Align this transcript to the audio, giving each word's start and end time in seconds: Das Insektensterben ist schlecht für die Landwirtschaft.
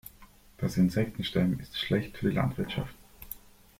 Das 0.57 0.77
Insektensterben 0.77 1.59
ist 1.59 1.77
schlecht 1.77 2.17
für 2.17 2.29
die 2.31 2.35
Landwirtschaft. 2.35 2.95